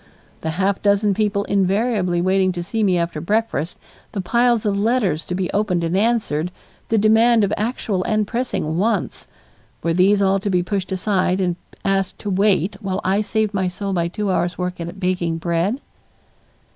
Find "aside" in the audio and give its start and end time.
10.91-11.39